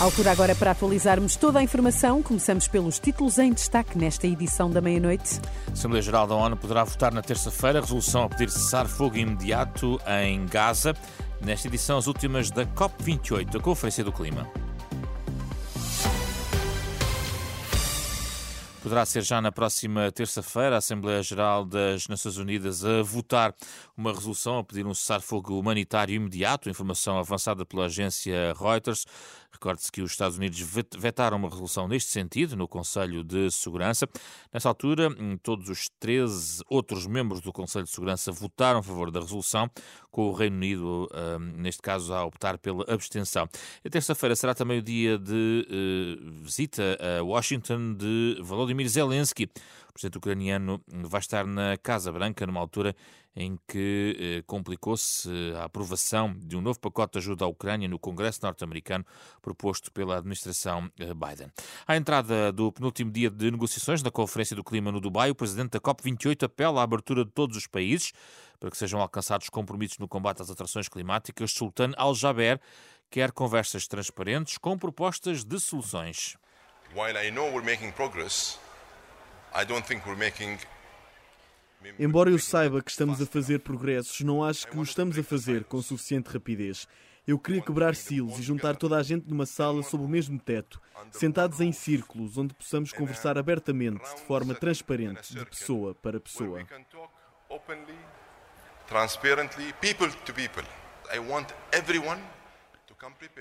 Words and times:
Altura 0.00 0.30
agora 0.30 0.54
para 0.54 0.70
atualizarmos 0.70 1.34
toda 1.34 1.58
a 1.58 1.62
informação. 1.62 2.22
Começamos 2.22 2.68
pelos 2.68 3.00
títulos 3.00 3.36
em 3.36 3.52
destaque 3.52 3.98
nesta 3.98 4.28
edição 4.28 4.70
da 4.70 4.80
meia-noite. 4.80 5.40
A 5.66 5.72
Assembleia 5.72 6.00
Geral 6.00 6.24
da 6.24 6.36
ONU 6.36 6.56
poderá 6.56 6.84
votar 6.84 7.12
na 7.12 7.20
terça-feira 7.20 7.80
a 7.80 7.82
resolução 7.82 8.22
a 8.22 8.28
pedir 8.28 8.48
cessar 8.48 8.86
fogo 8.86 9.16
imediato 9.16 10.00
em 10.22 10.46
Gaza. 10.46 10.94
Nesta 11.44 11.66
edição, 11.66 11.98
as 11.98 12.06
últimas 12.06 12.48
da 12.48 12.64
COP28, 12.64 13.56
a 13.56 13.60
Conferência 13.60 14.04
do 14.04 14.12
Clima. 14.12 14.48
Poderá 18.80 19.04
ser 19.04 19.22
já 19.22 19.40
na 19.40 19.50
próxima 19.50 20.10
terça-feira 20.12 20.76
a 20.76 20.78
Assembleia 20.78 21.20
Geral 21.20 21.64
das 21.64 22.06
Nações 22.06 22.36
Unidas 22.36 22.84
a 22.84 23.02
votar 23.02 23.52
uma 23.96 24.12
resolução 24.12 24.58
a 24.58 24.64
pedir 24.64 24.86
um 24.86 24.94
cessar-fogo 24.94 25.58
humanitário 25.58 26.14
imediato, 26.14 26.70
informação 26.70 27.18
avançada 27.18 27.66
pela 27.66 27.86
agência 27.86 28.54
Reuters. 28.56 29.04
Recorde-se 29.50 29.90
que 29.90 30.02
os 30.02 30.12
Estados 30.12 30.36
Unidos 30.36 30.60
vetaram 30.96 31.36
uma 31.38 31.48
resolução 31.48 31.88
neste 31.88 32.10
sentido 32.10 32.54
no 32.54 32.68
Conselho 32.68 33.24
de 33.24 33.50
Segurança. 33.50 34.06
Nessa 34.52 34.68
altura, 34.68 35.08
todos 35.42 35.68
os 35.68 35.88
13 35.98 36.62
outros 36.68 37.06
membros 37.06 37.40
do 37.40 37.52
Conselho 37.52 37.84
de 37.84 37.90
Segurança 37.90 38.30
votaram 38.30 38.78
a 38.78 38.82
favor 38.82 39.10
da 39.10 39.18
resolução, 39.18 39.68
com 40.10 40.28
o 40.28 40.32
Reino 40.32 40.56
Unido, 40.56 41.08
neste 41.56 41.82
caso, 41.82 42.12
a 42.14 42.24
optar 42.24 42.58
pela 42.58 42.84
abstenção. 42.88 43.48
A 43.84 43.90
terça-feira 43.90 44.36
será 44.36 44.54
também 44.54 44.78
o 44.78 44.82
dia 44.82 45.18
de 45.18 45.66
uh, 45.68 46.30
visita 46.42 46.96
a 47.18 47.22
Washington 47.22 47.94
de 47.94 48.36
Volodymyr 48.68 48.88
Zelensky. 48.88 49.44
O 49.88 49.92
presidente 49.92 50.18
ucraniano 50.18 50.80
vai 50.86 51.20
estar 51.20 51.46
na 51.46 51.76
Casa 51.78 52.12
Branca 52.12 52.46
numa 52.46 52.60
altura 52.60 52.94
em 53.34 53.58
que 53.66 54.16
eh, 54.18 54.42
complicou-se 54.46 55.28
a 55.56 55.64
aprovação 55.64 56.34
de 56.36 56.56
um 56.56 56.60
novo 56.60 56.78
pacote 56.78 57.12
de 57.12 57.18
ajuda 57.18 57.44
à 57.44 57.48
Ucrânia 57.48 57.88
no 57.88 57.98
Congresso 57.98 58.40
norte-americano 58.42 59.04
proposto 59.40 59.90
pela 59.90 60.18
administração 60.18 60.90
eh, 60.98 61.14
Biden. 61.14 61.50
À 61.86 61.96
entrada 61.96 62.52
do 62.52 62.70
penúltimo 62.70 63.10
dia 63.10 63.30
de 63.30 63.50
negociações 63.50 64.02
na 64.02 64.10
Conferência 64.10 64.54
do 64.54 64.62
Clima 64.62 64.92
no 64.92 65.00
Dubai, 65.00 65.30
o 65.30 65.34
presidente 65.34 65.70
da 65.70 65.80
COP28 65.80 66.44
apela 66.44 66.80
à 66.80 66.84
abertura 66.84 67.24
de 67.24 67.30
todos 67.30 67.56
os 67.56 67.66
países 67.66 68.12
para 68.60 68.70
que 68.70 68.76
sejam 68.76 69.00
alcançados 69.00 69.48
compromissos 69.48 69.98
no 69.98 70.08
combate 70.08 70.42
às 70.42 70.50
alterações 70.50 70.88
climáticas. 70.88 71.52
Sultan 71.52 71.92
Al-Jaber 71.96 72.60
quer 73.10 73.32
conversas 73.32 73.86
transparentes 73.86 74.58
com 74.58 74.76
propostas 74.76 75.44
de 75.44 75.58
soluções. 75.58 76.36
While 76.98 77.16
I 77.16 77.30
know 77.30 77.48
we're 77.52 77.62
making 77.62 77.92
progress, 77.92 78.58
I 79.54 79.64
don't 79.64 79.86
think 79.86 80.04
we're 80.04 80.18
making 80.18 80.58
Embora 81.96 82.28
eu 82.28 82.40
saiba 82.40 82.82
que 82.82 82.90
estamos 82.90 83.22
a 83.22 83.26
fazer 83.26 83.60
progressos, 83.60 84.20
não 84.22 84.42
acho 84.42 84.66
que 84.66 84.76
o 84.76 84.82
estamos 84.82 85.16
a 85.16 85.22
fazer 85.22 85.62
com 85.62 85.80
suficiente 85.80 86.28
rapidez. 86.28 86.88
Eu 87.24 87.38
queria 87.38 87.62
quebrar 87.62 87.94
silos 87.94 88.40
e 88.40 88.42
juntar 88.42 88.74
toda 88.74 88.96
a 88.96 89.02
gente 89.04 89.28
numa 89.28 89.46
sala 89.46 89.80
sob 89.84 90.02
o 90.02 90.08
mesmo 90.08 90.40
teto, 90.40 90.80
sentados 91.12 91.60
em 91.60 91.70
círculos 91.70 92.36
onde 92.36 92.52
possamos 92.52 92.92
conversar 92.92 93.38
abertamente, 93.38 94.02
de 94.16 94.22
forma 94.22 94.52
transparente, 94.52 95.32
de 95.32 95.46
pessoa 95.46 95.94
para 95.94 96.18
pessoa. 96.18 96.66
Transparently, 98.88 99.72
people 99.74 100.10
to 100.26 100.32
people. 100.34 100.64
I 101.14 101.20
want 101.20 101.46
everyone 101.70 102.20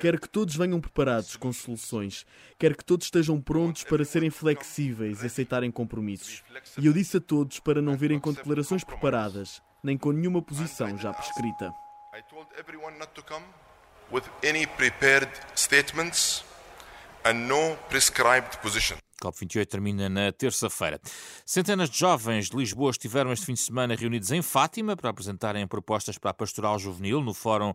Quero 0.00 0.20
que 0.20 0.28
todos 0.28 0.56
venham 0.56 0.80
preparados 0.80 1.36
com 1.36 1.52
soluções. 1.52 2.26
Quero 2.58 2.76
que 2.76 2.84
todos 2.84 3.06
estejam 3.06 3.40
prontos 3.40 3.84
para 3.84 4.04
serem 4.04 4.30
flexíveis 4.30 5.22
e 5.22 5.26
aceitarem 5.26 5.70
compromissos. 5.70 6.42
E 6.78 6.86
eu 6.86 6.92
disse 6.92 7.18
a 7.18 7.20
todos 7.20 7.60
para 7.60 7.80
não 7.80 7.96
virem 7.96 8.18
com 8.18 8.32
declarações 8.32 8.82
preparadas, 8.82 9.62
nem 9.82 9.96
com 9.96 10.12
nenhuma 10.12 10.42
posição 10.42 10.98
já 10.98 11.12
prescrita. 11.12 11.72
with 14.10 14.24
any 14.42 14.66
prepared 14.66 15.28
statements 15.54 16.44
and 17.24 17.48
no 17.48 17.76
prescribed 17.88 18.58
position. 18.62 18.98
COP28 19.22 19.66
termina 19.66 20.08
na 20.08 20.32
terça-feira. 20.32 21.00
Centenas 21.46 21.88
de 21.88 21.98
jovens 21.98 22.50
de 22.50 22.56
Lisboa 22.56 22.90
estiveram 22.90 23.32
este 23.32 23.46
fim 23.46 23.54
de 23.54 23.60
semana 23.60 23.94
reunidos 23.94 24.30
em 24.30 24.42
Fátima 24.42 24.96
para 24.96 25.10
apresentarem 25.10 25.66
propostas 25.66 26.18
para 26.18 26.30
a 26.30 26.34
pastoral 26.34 26.78
juvenil 26.78 27.22
no 27.22 27.32
Fórum 27.32 27.72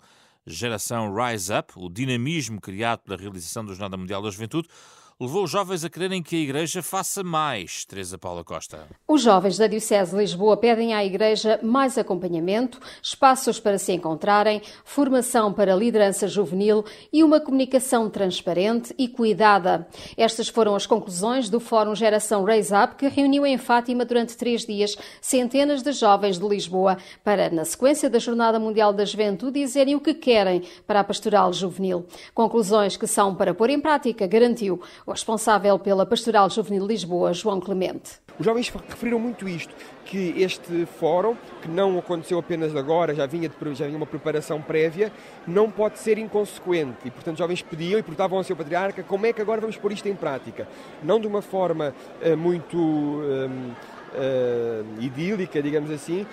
Geração 0.53 1.13
Rise 1.13 1.53
Up, 1.53 1.73
o 1.75 1.89
dinamismo 1.89 2.59
criado 2.59 3.01
pela 3.01 3.17
realização 3.17 3.63
do 3.63 3.73
Jornada 3.73 3.97
Mundial 3.97 4.21
da 4.21 4.29
Juventude, 4.29 4.67
levou 5.21 5.43
os 5.43 5.51
jovens 5.51 5.83
a 5.83 5.89
quererem 5.89 6.23
que 6.23 6.37
a 6.37 6.39
Igreja 6.39 6.81
faça 6.81 7.21
mais. 7.21 7.83
Teresa 7.83 8.17
Paula 8.17 8.41
Costa. 8.41 8.87
Os 9.05 9.21
jovens 9.21 9.57
da 9.57 9.67
Diocese 9.67 10.11
de 10.11 10.17
Lisboa 10.17 10.55
pedem 10.55 10.93
à 10.93 11.03
Igreja 11.03 11.59
mais 11.61 11.97
acompanhamento, 11.97 12.79
espaços 13.03 13.59
para 13.59 13.77
se 13.77 13.91
encontrarem, 13.91 14.61
formação 14.85 15.51
para 15.51 15.75
liderança 15.75 16.25
juvenil 16.25 16.85
e 17.11 17.21
uma 17.21 17.41
comunicação 17.41 18.09
transparente 18.09 18.95
e 18.97 19.09
cuidada. 19.09 19.85
Estas 20.15 20.47
foram 20.47 20.73
as 20.73 20.85
conclusões 20.85 21.49
do 21.49 21.59
Fórum 21.59 21.93
Geração 21.93 22.45
Raise 22.45 22.73
Up, 22.73 22.95
que 22.95 23.09
reuniu 23.09 23.45
em 23.45 23.57
Fátima 23.57 24.05
durante 24.05 24.37
três 24.37 24.65
dias 24.65 24.95
centenas 25.19 25.83
de 25.83 25.91
jovens 25.91 26.39
de 26.39 26.47
Lisboa 26.47 26.97
para, 27.25 27.49
na 27.49 27.65
sequência 27.65 28.09
da 28.09 28.19
Jornada 28.19 28.57
Mundial 28.57 28.93
da 28.93 29.03
Juventude, 29.03 29.59
dizerem 29.59 29.95
o 29.95 29.99
que 29.99 30.13
querem 30.13 30.63
para 30.87 31.01
a 31.01 31.03
pastoral 31.03 31.51
juvenil. 31.51 32.05
Conclusões 32.33 32.95
que 32.95 33.05
são 33.05 33.35
para 33.35 33.53
pôr 33.53 33.69
em 33.69 33.81
prática, 33.81 34.25
garantiu 34.25 34.81
o 35.09 35.11
responsável 35.11 35.79
pela 35.79 36.05
Pastoral 36.05 36.47
Juvenil 36.51 36.85
Lisboa, 36.85 37.33
João 37.33 37.59
Clemente. 37.59 38.11
Os 38.37 38.45
jovens 38.45 38.69
referiram 38.69 39.17
muito 39.17 39.49
isto, 39.49 39.73
que 40.05 40.35
este 40.37 40.85
fórum, 40.85 41.35
que 41.63 41.67
não 41.67 41.97
aconteceu 41.97 42.37
apenas 42.37 42.75
agora, 42.75 43.15
já 43.15 43.25
vinha, 43.25 43.49
de, 43.49 43.55
já 43.73 43.85
vinha 43.85 43.97
uma 43.97 44.05
preparação 44.05 44.61
prévia, 44.61 45.11
não 45.47 45.69
pode 45.71 45.97
ser 45.97 46.19
inconsequente. 46.19 46.99
E, 47.05 47.11
portanto, 47.11 47.33
os 47.33 47.39
jovens 47.39 47.63
pediam 47.63 47.99
e 47.99 48.03
perguntavam 48.03 48.37
ao 48.37 48.43
seu 48.43 48.55
patriarca 48.55 49.01
como 49.01 49.25
é 49.25 49.33
que 49.33 49.41
agora 49.41 49.59
vamos 49.59 49.77
pôr 49.77 49.91
isto 49.91 50.07
em 50.07 50.15
prática. 50.15 50.67
Não 51.03 51.19
de 51.19 51.25
uma 51.25 51.41
forma 51.41 51.93
uh, 52.21 52.37
muito 52.37 52.77
uh, 52.77 53.49
uh, 53.49 55.01
idílica, 55.03 55.61
digamos 55.61 55.89
assim, 55.89 56.25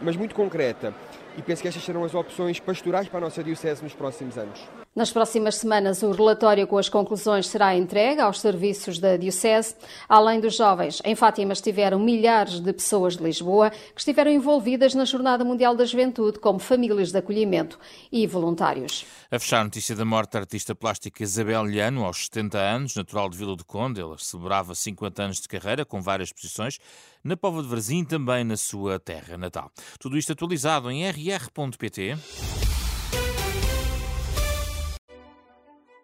mas 0.00 0.14
muito 0.14 0.36
concreta. 0.36 0.94
E 1.36 1.42
penso 1.42 1.62
que 1.62 1.68
estas 1.68 1.82
serão 1.82 2.04
as 2.04 2.14
opções 2.14 2.60
pastorais 2.60 3.08
para 3.08 3.18
a 3.18 3.22
nossa 3.22 3.42
Diocese 3.42 3.82
nos 3.82 3.92
próximos 3.92 4.38
anos. 4.38 4.60
Nas 4.98 5.12
próximas 5.12 5.54
semanas, 5.54 6.02
o 6.02 6.10
relatório 6.10 6.66
com 6.66 6.76
as 6.76 6.88
conclusões 6.88 7.46
será 7.46 7.72
entregue 7.76 8.20
aos 8.20 8.40
serviços 8.40 8.98
da 8.98 9.16
Diocese. 9.16 9.76
Além 10.08 10.40
dos 10.40 10.56
jovens, 10.56 11.00
em 11.04 11.14
Fátima 11.14 11.52
estiveram 11.52 12.00
milhares 12.00 12.58
de 12.58 12.72
pessoas 12.72 13.16
de 13.16 13.22
Lisboa 13.22 13.70
que 13.70 14.00
estiveram 14.00 14.28
envolvidas 14.28 14.96
na 14.96 15.04
Jornada 15.04 15.44
Mundial 15.44 15.76
da 15.76 15.84
Juventude, 15.84 16.40
como 16.40 16.58
famílias 16.58 17.12
de 17.12 17.18
acolhimento 17.18 17.78
e 18.10 18.26
voluntários. 18.26 19.06
A 19.30 19.38
fechar 19.38 19.60
a 19.60 19.64
notícia 19.64 19.94
da 19.94 20.04
morte 20.04 20.32
da 20.32 20.40
artista 20.40 20.74
plástica 20.74 21.22
Isabel 21.22 21.64
Liano, 21.64 22.04
aos 22.04 22.24
70 22.24 22.58
anos, 22.58 22.96
natural 22.96 23.30
de 23.30 23.38
Vila 23.38 23.54
do 23.54 23.64
Conde. 23.64 24.00
Ela 24.00 24.18
celebrava 24.18 24.74
50 24.74 25.22
anos 25.22 25.40
de 25.40 25.46
carreira, 25.46 25.84
com 25.84 26.02
várias 26.02 26.30
exposições, 26.30 26.80
na 27.22 27.36
Pova 27.36 27.62
de 27.62 27.68
Varzim 27.68 28.04
também 28.04 28.42
na 28.42 28.56
sua 28.56 28.98
terra 28.98 29.38
natal. 29.38 29.70
Tudo 30.00 30.18
isto 30.18 30.32
atualizado 30.32 30.90
em 30.90 31.08
rr.pt. 31.08 32.18